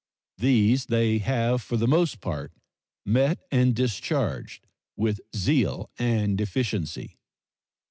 These 0.39 0.87
they 0.87 1.19
have 1.19 1.61
for 1.61 1.77
the 1.77 1.87
most 1.87 2.21
part 2.21 2.53
met 3.05 3.37
and 3.51 3.75
discharged 3.75 4.65
with 4.97 5.21
zeal 5.35 5.91
and 5.99 6.41
efficiency. 6.41 7.19